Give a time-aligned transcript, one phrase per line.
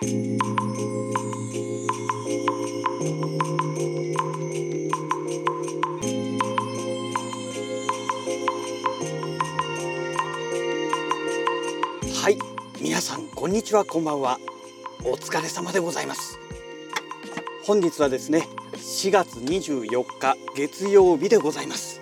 [0.00, 0.04] は
[12.30, 12.38] い
[12.80, 14.38] 皆さんこんにちはこんばんは。
[15.04, 16.38] お疲れ様でございます。
[17.64, 22.00] 本日はですね4月24日月曜日でございます。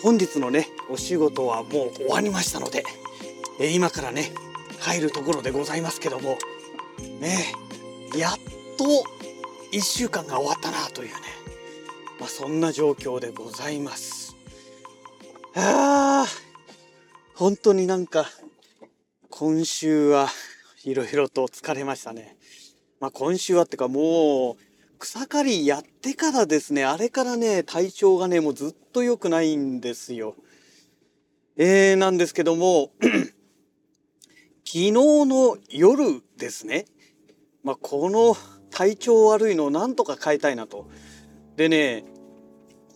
[0.00, 2.84] 本日のねお仕事はもう終わりましたので
[3.58, 4.30] え今からね
[4.80, 6.38] 帰るところでございますけども
[7.24, 7.54] ね。
[8.16, 8.34] やっ
[8.76, 8.84] と
[9.72, 11.14] 1週間が終わったなというね、
[12.20, 14.36] まあ、そんな状況でございます。
[15.56, 16.44] あー
[17.34, 18.26] 本当になんか
[19.30, 20.28] 今週は
[20.84, 22.36] いろいろと疲れましたね。
[23.00, 30.36] まあ今週はってかもう草刈りやってからですね、あれからね、体調がね、もうずっと良くないんですよ。
[31.56, 32.92] えー、なんですけども、
[34.64, 36.86] 昨日の夜ですね、
[37.64, 38.36] まあこの
[38.70, 40.88] 体調悪いのをなんとか変えたいなと。
[41.56, 42.04] でね、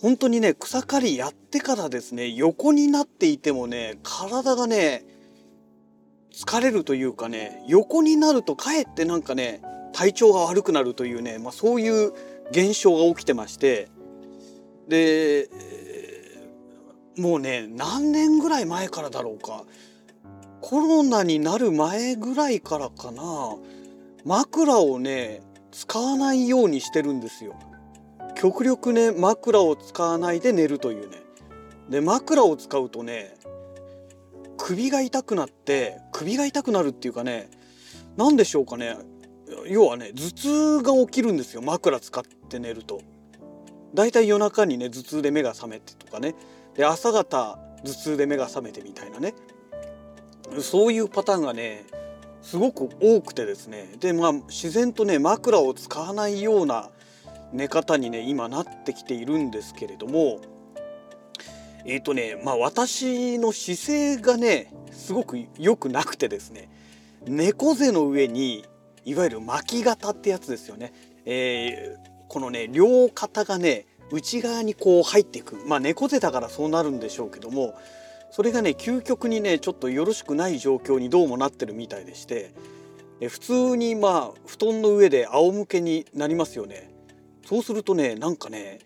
[0.00, 5.04] 本当にね、草刈りやってからですね、横になっていてもね、体がね、
[6.38, 9.60] 疲れるというかね横になるとかえってなんかね
[9.92, 12.12] 体調が悪くなるというね、まあ、そういう
[12.52, 13.88] 現象が起きてまして。
[14.86, 15.50] で
[17.18, 19.64] もうね何年ぐらい前からだろうか。
[20.60, 23.56] コロナになる前ぐらいからかな。
[24.28, 25.40] 枕をね
[25.72, 27.58] 使わないようにしてるんですよ。
[28.34, 31.16] 極力ね枕を使わないで寝るというね。
[31.88, 33.34] で枕を使うとね
[34.58, 37.48] 首が痛くなって首が痛くなるっていうかね
[38.18, 38.98] 何でしょうかね
[39.66, 43.00] 要はね頭痛が起きるんですよ枕使って寝ると。
[43.94, 46.34] だいたい夜中にね頭痛で目が覚めてとかね
[46.74, 49.32] で朝方頭痛で目が覚めてみたいなね
[50.60, 51.86] そういうパターンがね
[52.50, 53.90] すごく多くてですね。
[54.00, 56.88] でまあ自然とね枕を使わないような
[57.52, 60.40] 寝方にね今なってきているんですけれども。
[61.84, 66.70] えっ、ー、とねまあ私の姿勢がねすごく良くなくてですね。
[67.26, 68.64] 猫背の上に
[69.04, 70.94] いわゆる巻き型ってやつですよね、
[71.26, 77.74] えー、このね両肩がね内側にこう入っていくまあ猫背だからそうなるんでしょうけども。
[78.30, 82.52] それがね究極にねちょっとよろしくない状況にどうもなってるみたいでして
[83.28, 86.90] 普通にまあ布団の上で仰向けになりますよね
[87.46, 88.80] そうするとねなんかね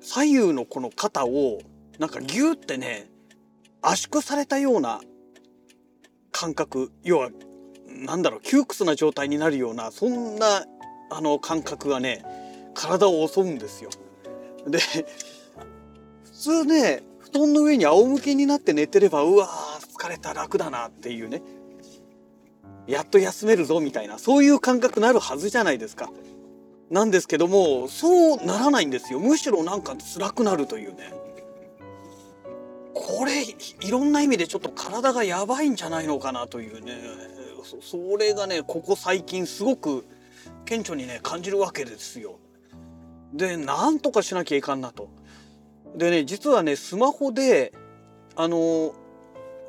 [0.00, 1.58] 左右のこの肩を
[1.98, 3.10] なんかギュってね
[3.82, 5.00] 圧縮されたような
[6.30, 7.30] 感覚要は
[7.88, 10.64] なんだろう窮屈な状態になるようなそんな
[11.10, 12.24] あの感覚がね
[12.74, 13.90] 体を襲うんですよ。
[14.66, 14.78] で
[16.24, 21.42] 普通ね布団の上に仰向けになって寝てればうわー疲れた楽だなっていうね
[22.86, 26.10] やっと休めるぞみたいなそういう感覚なるはずじゃないですか。
[26.88, 31.12] なんですけどもそうならないんですよむしろなんか辛くなるというね
[32.94, 36.96] これいろんな意味でちょっと体がやばいんじゃないのかなというね
[37.82, 40.06] それがねここ最近すごく
[40.64, 42.38] 顕著にね感じるわけですよ。
[43.34, 45.10] でなんとかしなきゃいかんなと。
[45.96, 47.72] でね実はねスマホで
[48.36, 48.94] あの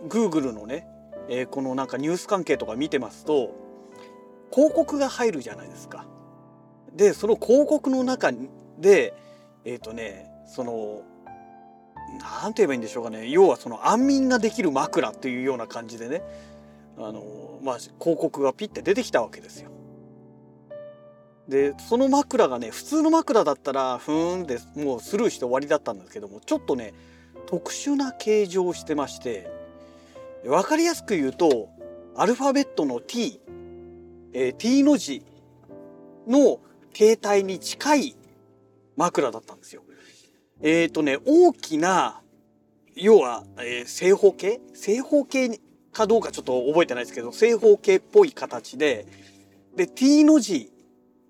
[0.07, 0.87] Google のね、
[1.29, 3.55] えー、このなんかニュース関係とか見てますと
[4.51, 6.05] 広告が入るじゃないですか。
[6.93, 8.31] でその広告の中
[8.79, 9.13] で
[9.65, 11.03] えっ、ー、とねその
[12.41, 16.23] 何て言えばいいんでしょうかね要はその安眠ができる枕っていうような感じでね
[16.97, 19.69] あのまあ広告がピッて出てきたわけですよ。
[21.47, 26.93] でその枕がね普通の枕だったらふーんでもうスルーして終わりだったんですけどもちょっとね
[27.45, 29.49] 特殊な形状をしてまして
[30.43, 31.69] 分かりやすく言うと
[32.15, 33.39] アルファベットの T、
[34.33, 35.23] えー、T の字
[36.27, 36.59] の
[36.93, 38.15] 携帯に近い
[38.95, 39.83] 枕だったんですよ。
[40.61, 42.21] えっ、ー、とね、大きな、
[42.95, 44.59] 要は、えー、正方形？
[44.73, 45.61] 正方形
[45.93, 49.05] かどうかちょっと覚えてないですけど、正方形っぽい形で、
[49.75, 50.71] で、T の字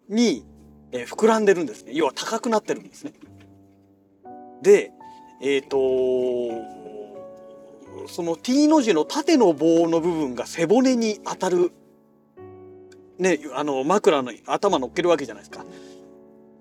[0.10, 0.46] に、
[0.92, 1.92] え、膨らんでるんですね。
[1.94, 3.14] 要は高くなってるんですね。
[4.62, 4.92] で、
[5.42, 5.78] えっ、ー、と
[8.08, 11.72] その T の字の縦の棒の部分が背骨に当たる
[13.20, 15.66] ね、あの枕の頭乗っけるわけじゃないですか。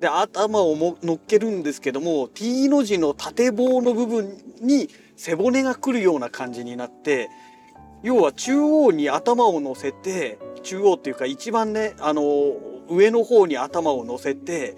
[0.00, 7.30] で頭をも乗っけるんですけども T の字の縦棒の部分に背骨がくるような感じになって
[8.02, 12.22] 要は中央に頭を乗せて中央っていうか一番ねあの
[12.88, 14.76] 上の方に頭を乗せて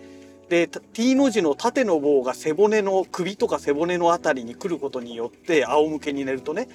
[0.48, 6.68] で T の字の縦の棒が背骨の首とか背骨の辺りに来ることによって仰向けに寝るとね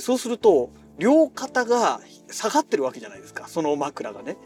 [0.00, 4.36] そうすると両肩が下がってるわけじゃないですかその枕がね。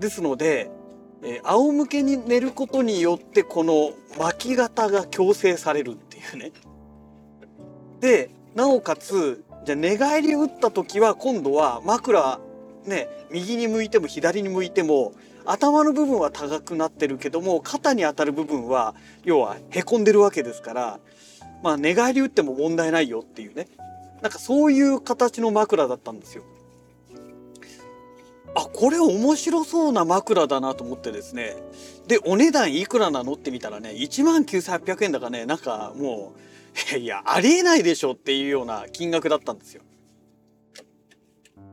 [0.00, 0.70] ですので、
[1.22, 6.52] えー、仰向けに寝ることによってこの巻き肩が矯正されるっていうね。
[8.00, 12.38] でなおかつじゃ寝返り打った時は今度は枕
[12.86, 15.12] ね右に向いても左に向いても
[15.44, 18.94] 頭の部分は高くなってるけども肩に当たる部分は
[19.24, 20.98] 要はへこんでるわけですから
[21.62, 23.68] まあ寝返り打っても問題ないよっていうね
[24.22, 26.42] なんかそういう形の枕だったんですよ。
[28.56, 31.56] あこれ面白そうな枕だなと思ってですね
[32.06, 36.32] でお値段いくらなのって見たらね1万9800円だかねなんかも
[36.94, 39.82] ういやありえないでしょっていうような金額だったんですよ。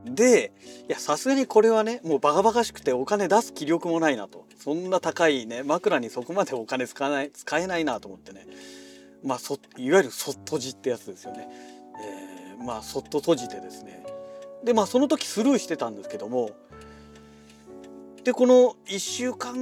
[0.05, 0.51] で
[0.87, 4.45] いやさすがにこれはねもうバカバカしくてお金出す気力もないなと。
[4.57, 8.45] そんな高いね枕にそこまでお金使わない使えないなと思ってね。
[9.23, 11.47] まあそいわゆるそっとじってやつですよね。
[12.57, 14.05] えー、まあそっと閉じてですね。
[14.63, 16.51] でまあその時スルーしてたんですけども。
[18.23, 19.55] でこの1週間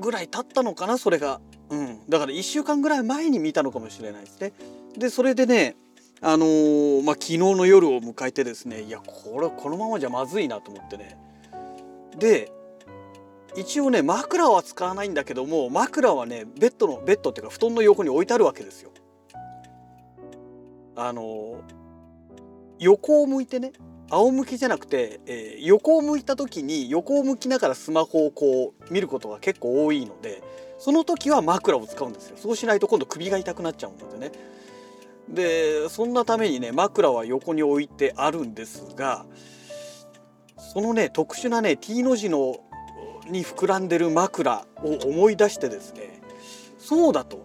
[0.00, 1.38] ぐらい経ったのかなそれが、
[1.68, 4.52] うん、だから1週間ぐらい前に見たのかもしれないですね。
[4.96, 5.76] でそれでね
[6.22, 11.18] あのー、まあ、昨日の夜を迎えてですねいやこれこのままじゃまずいなと思ってね。
[12.18, 12.50] で
[13.56, 18.90] 一応ね枕は使わないんだけども枕はねベッドのベッドっていうか布団の横に置いてあるわけですよ。
[20.98, 21.60] あの、
[22.78, 23.72] 横を向いてね
[24.08, 30.42] 仰向きじゃなくて、えー、横を向いた時に横を向きながらスマホをこう見ることが結構多いので
[30.78, 32.36] その時は枕を使うんですよ。
[32.38, 34.32] そうしないと今度首が痛くなっちゃうのでね。
[35.28, 39.26] でそんなためにね枕は横に置いてあるんですが
[40.56, 42.60] そのね特殊なね T の字の
[43.28, 46.20] に膨らんでる枕を思い出してですね
[46.78, 47.44] そうだと。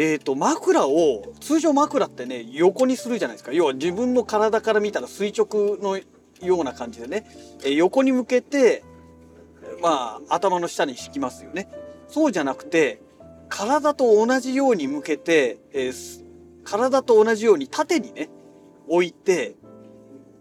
[0.00, 3.52] えーと、枕を通常枕ってね横にするじゃないですか。
[3.52, 5.98] 要は自分の体から見たら垂直の
[6.40, 7.26] ような感じでね、
[7.64, 8.84] え横に向けて
[9.82, 11.68] まあ頭の下に敷きますよね。
[12.06, 13.02] そうじゃなくて
[13.48, 16.27] 体と同じように向けて、えー、
[16.68, 18.28] 体と同じように縦にね
[18.88, 19.56] 置いて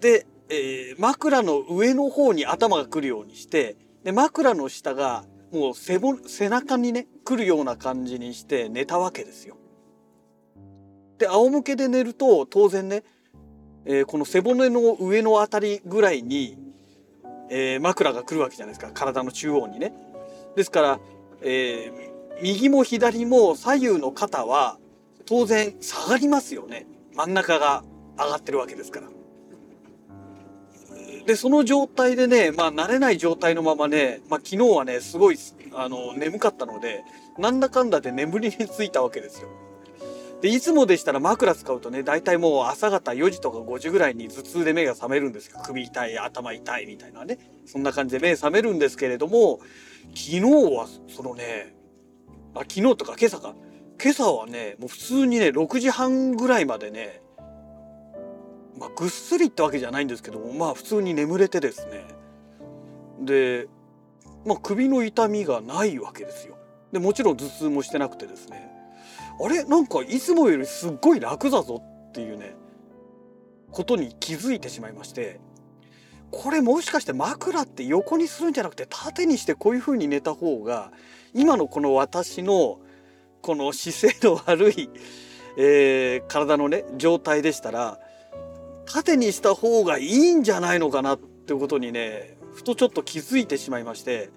[0.02, 9.56] で、えー、枕の上の方に頭が来るようにしてで枕の下がもう背ぼ背中にね来るような感じにして寝たわけですよ。
[11.18, 13.04] で仰向けで寝ると当然ね、
[13.86, 16.58] えー、この背骨の上のあたりぐらいに、
[17.50, 19.94] えー、枕が来るわけじゃないですか体の中央にね。
[20.58, 21.00] ですから、
[21.42, 24.78] えー、右も左も左右の肩は
[25.28, 27.84] 当然下がりますよね真ん中が
[28.18, 29.08] 上がってるわけですから。
[31.26, 35.38] で、その状態でね、まあ慣れない状態のままね、まあ昨日はね、すごい、
[35.74, 37.04] あの、眠かったので、
[37.38, 39.50] なんだかんだで眠りについたわけですよ。
[40.42, 45.60] で、いつもでしたら枕使うとね、大体もう朝方4時とか5時ぐらいに頭痛で目が覚めるんですよ。
[45.66, 47.40] 首痛い、頭痛いみたいなね。
[47.66, 49.60] そんな感じで目覚めるんですけれども、
[50.16, 51.76] 昨日はそのね、
[52.56, 53.54] あ、昨日とか今朝か。
[54.02, 57.22] 今朝はね、もう普通にね、6時半ぐらいまでね、
[58.80, 62.06] まあ、ぐっすりってわけじゃないんですけどもまあ普通に眠れてですね。
[63.22, 63.68] で、
[64.46, 66.58] まあ、首の痛みがないわけですよ。
[66.92, 68.70] でもちろん頭痛もしてなくてですね。
[69.44, 69.64] あれ？
[69.64, 72.56] なんかいつもよりすっごい楽だぞっていうね
[73.72, 75.40] ことに気づいてしまいまして。
[76.30, 80.92] これもしかして枕って横にするんじゃなくて縦にしてこういう風に寝た方が
[81.34, 82.80] 今のこの私の
[83.42, 84.90] この姿勢の悪い、
[85.58, 88.00] えー、体のね状態でしたら
[88.86, 94.30] 縦にした方がいいんじゃないのかなってことにねふとちょっと気づいてしまいまして、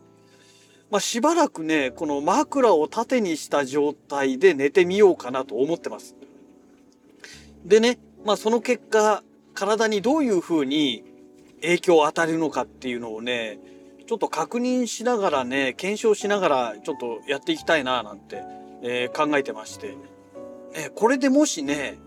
[0.90, 6.16] まあ、しばらくねこの枕を縦にした状態で寝てみようかなと思ってます。
[7.64, 9.22] でね、まあ、その結果
[9.54, 11.04] 体にどういうふうに
[11.62, 13.58] 影響を与えるのかっていうのをね
[14.06, 18.42] ちょっと確認しながらね検証しながらちょっとやっていきたいななんて、
[18.82, 19.96] えー、考えてまして、ね、
[20.94, 21.98] これでもしね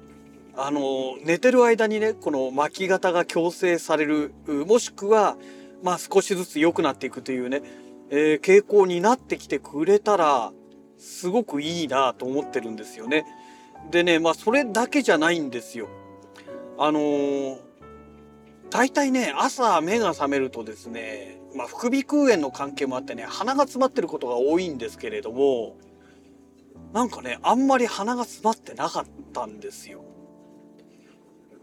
[0.55, 5.35] あの寝てる間にねこの巻き肩が矯正されるもしくは
[5.81, 7.61] まあ少しずつ良くなっていくというね、
[8.09, 10.51] えー、傾向になってきてくれたら
[10.97, 13.25] すごくいいなと思ってるんですよね。
[13.91, 15.89] でねまあそれだけじゃないんですよ。
[16.77, 17.57] あのー、
[18.69, 25.75] 大体ね朝目が覚めるとですね、まあ、副鼻腔炎の関係もあってね鼻が詰まってることが多いんですけれども
[26.93, 30.05] なんかねあんまり鼻が詰まってなかったんですよ。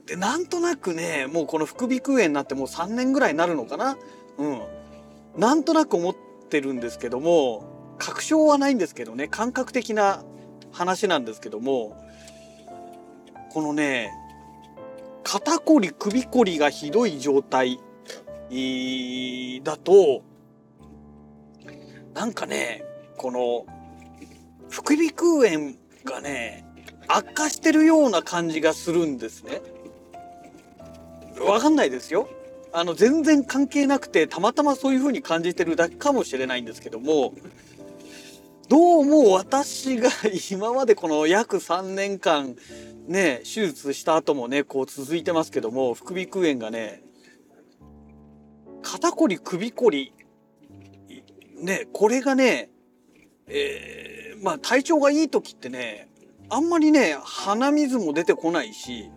[0.07, 3.97] でなんとなくねもうこの副鼻腔炎になってもう3年ぐらいになるのかな？
[4.39, 4.61] うん
[5.37, 6.17] なんとなく思っ
[6.49, 10.25] てるんですけども確証はないんですけどね感覚的な
[10.73, 11.97] 話なんですけども
[13.53, 14.11] このね
[15.23, 17.79] 肩こり首こりがひどい状態
[19.63, 20.25] だと
[22.15, 22.83] なんかね
[23.17, 23.67] この
[24.71, 25.75] 副鼻腔炎
[26.05, 26.65] がね
[27.09, 29.61] 悪化してるような感じがするんですね。
[31.45, 32.29] わかんないですよ。
[32.73, 37.35] あの全然関係なくてたまたまそういう風に感じてるだけかもしれないんですけども
[38.69, 40.09] どうも私が
[40.53, 42.55] 今までこの約3年間
[43.09, 47.03] ね手術した後もねこう続いてますけども副鼻腔炎がね
[48.83, 50.15] 肩こり首こり
[51.61, 52.71] ねこれがね
[53.53, 54.10] えー、
[54.41, 56.09] まあ体調がいい時ってね
[56.49, 59.11] あんまりね鼻水も出てこないし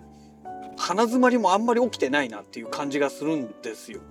[0.78, 4.02] 鼻づまりもあんまり起きてないなっていう感じがするんですよ。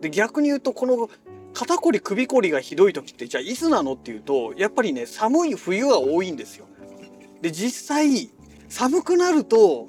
[0.00, 1.08] で逆に言うとこの
[1.54, 6.66] 肩こり首こりがひどい時ってじゃあいつなのっていうとやっぱりね寒い冬が多いんですよ。
[7.40, 8.30] で実際
[8.68, 9.86] 寒くなると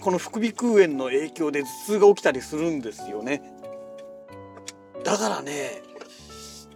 [0.00, 3.42] この副鼻腔炎の影響で頭痛が起きたりするんですよね。
[5.02, 5.82] だからね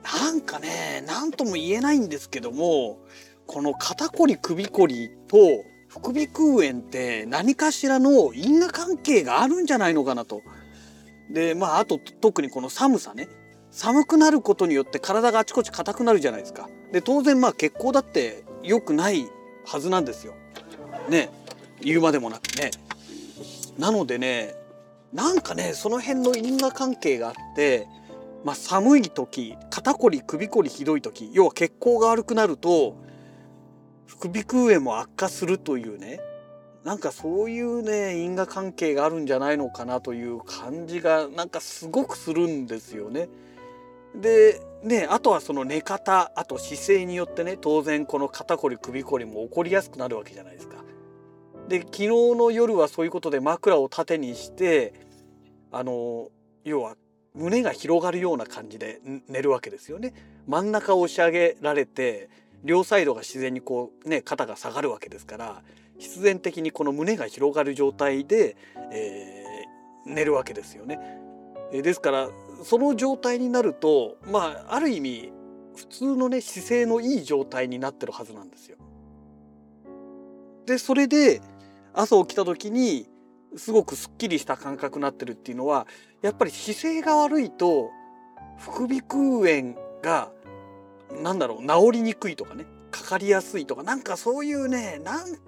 [0.05, 2.99] なんかね何とも言えないんですけども
[3.47, 5.37] この肩こり首こりと
[5.89, 10.43] 副鼻腔炎って何かしらの因果関係があるんじゃないのかなと。
[11.31, 13.29] でまああと特にこの寒さね
[13.71, 16.69] 寒くなることによって体があちこち硬くなるじゃないですか。
[16.93, 19.27] で当然まあ血行だって良くない
[19.65, 20.35] はずなんですよ。
[21.09, 21.31] ね
[21.81, 22.71] 言うまでもなくね。
[23.79, 24.55] なのでね
[25.13, 27.87] なんかねその辺の因果関係があって、
[28.45, 32.95] まあ、寒い時肩こり首こりひどい時要は血行が悪くなると
[34.07, 36.21] 副鼻腔炎も悪化するというね
[36.85, 43.29] なんかそういうね因果関係があるんじゃないのかなという感じがなんかすごくするんですよね。
[44.15, 50.85] でねあとはその寝方あと姿勢によってね当然この肩こり首こりも起こりやすくなるわけじゃないですか。
[51.69, 54.93] で昨日の夜はそういうことで枕を縦にして
[55.73, 56.29] あの
[56.65, 56.97] 要は
[57.35, 60.15] 胸が広がるような感じで寝るわけですよね。
[60.47, 62.29] 真ん中を押し上げられて
[62.63, 65.63] 両サイドが自然にこうね肩が下がるわけですから
[65.99, 68.57] 必然的にこの胸が広がる状態で、
[68.93, 70.99] えー、寝るわけですよね。
[71.73, 72.29] ですから
[72.63, 75.33] その状態になるとまあある意味
[75.75, 78.77] 普通のね姿勢のいい状態になってるはずなんですよ。
[80.67, 81.41] でそれで
[81.93, 83.09] 朝起きた時に
[83.57, 85.87] すごくすっきりした感覚になってるっていうのは
[86.23, 87.91] やっぱり姿勢が悪いと
[88.59, 90.31] 副鼻腔炎が
[91.23, 95.01] なんだろう治りにくいとかねかかりやすいとかなんかそういうね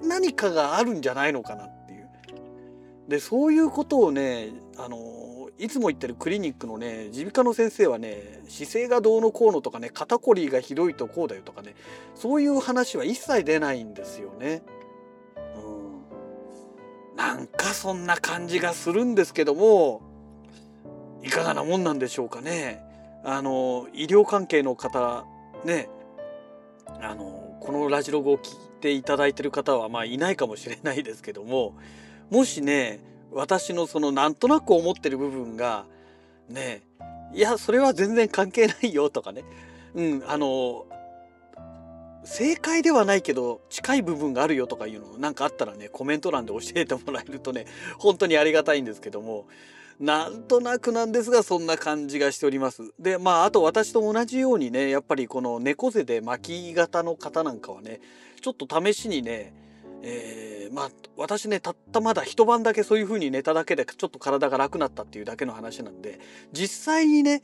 [0.02, 2.08] 何かがあるんじゃないのかなっていう。
[3.08, 11.74] でそういうことをねあのいつも言ってるクリニックのね耳鼻科の先生はね姿勢がどうのこうのとかね肩こりがひどいとこうだよとかね
[12.14, 14.62] そういう話は一切出ないんですよね。
[17.16, 20.02] なんかそんな感じがするんですけども
[21.22, 22.84] いかがなもんなんでしょうかね。
[23.24, 25.24] あの医療関係の方
[25.64, 25.88] ね
[27.00, 31.74] あのこのラジログを聞いていただいてる方はまあいないかもしれないですけども
[32.30, 33.00] もしね
[33.32, 35.86] 私のそのなんとなく思ってる部分が
[36.48, 36.82] ね
[37.34, 39.42] いやそれは全然関係ないよとかね
[39.94, 40.86] うんあの
[42.26, 47.66] 正解ではないけど近い部分があるよとかいうのなんかあったらねコメント欄で教えてもらえるとね
[47.98, 49.46] 本当にありがたいんですけども
[50.00, 52.92] なんとなくなんですがそんな感じがしております。
[52.98, 58.00] でまああと私と同じようにねやっぱりこの猫背で巻き型の方なんかはね
[58.42, 59.54] ちょっと試しにね
[60.02, 66.20] えー、まあ私ねたったまだ一晩だけそういう風に寝ただけでちょっと体が楽になったっていうだけの話なんで
[66.52, 67.42] 実際にね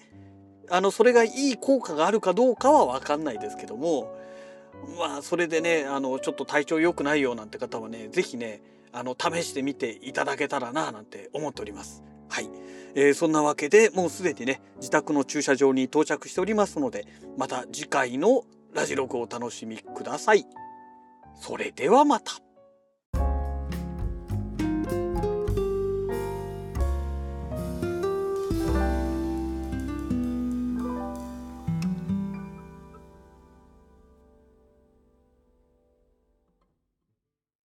[0.69, 4.15] あのそれがいい効果があるかどうかは分かんないですけども
[4.99, 8.63] まあそれでねあのちょっと体調良くないよなんて方はね是非ね
[8.93, 12.03] あの試してみていただけたらななんて思っております。
[12.29, 12.49] はい、
[12.95, 20.47] えー、そんなわけでもうすでにね自宅の駐車場に到着しておりますのでまた次回のラジログをお楽しみください。
[21.35, 22.52] それではまた。